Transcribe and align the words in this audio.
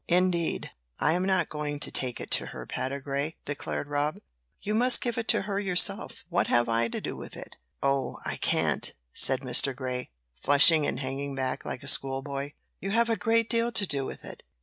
"Indeed, 0.07 0.71
I 0.97 1.13
am 1.13 1.23
not 1.25 1.47
going 1.47 1.79
to 1.81 1.91
take 1.91 2.19
it 2.19 2.31
to 2.31 2.47
her, 2.47 2.65
Patergrey," 2.65 3.35
declared 3.45 3.87
Rob. 3.87 4.17
"You 4.59 4.73
must 4.73 4.99
give 4.99 5.15
it 5.19 5.27
to 5.27 5.43
her 5.43 5.59
yourself; 5.59 6.23
what 6.27 6.47
have 6.47 6.67
I 6.67 6.87
to 6.87 6.99
do 6.99 7.15
with 7.15 7.37
it?" 7.37 7.57
"Oh, 7.83 8.17
I 8.25 8.37
can't," 8.37 8.95
said 9.13 9.41
Mr. 9.41 9.75
Grey, 9.75 10.09
flushing 10.41 10.87
and 10.87 11.01
hanging 11.01 11.35
back 11.35 11.65
like 11.65 11.83
a 11.83 11.87
school 11.87 12.23
boy. 12.23 12.55
"You 12.79 12.89
have 12.89 13.11
a 13.11 13.15
great 13.15 13.47
deal 13.47 13.71
to 13.71 13.85
do 13.85 14.03
with 14.03 14.25
it. 14.25 14.41